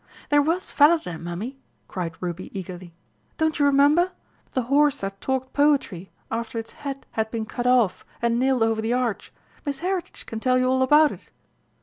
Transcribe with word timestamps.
"There 0.29 0.41
was 0.41 0.71
Falada, 0.71 1.19
Mummy," 1.19 1.59
cried 1.87 2.13
Ruby 2.19 2.49
eagerly. 2.59 2.95
"Don't 3.37 3.59
you 3.59 3.65
remember? 3.65 4.13
The 4.53 4.63
horse 4.63 4.97
that 4.97 5.21
talked 5.21 5.53
poetry 5.53 6.09
after 6.31 6.57
its 6.57 6.71
head 6.71 7.05
had 7.11 7.29
been 7.29 7.45
cut 7.45 7.67
off 7.67 8.03
and 8.19 8.39
nailed 8.39 8.63
over 8.63 8.81
the 8.81 8.93
arch! 8.93 9.31
Miss 9.63 9.77
Heritage 9.77 10.25
can 10.25 10.39
tell 10.39 10.57
you 10.57 10.65
all 10.65 10.81
about 10.81 11.11
it." 11.11 11.29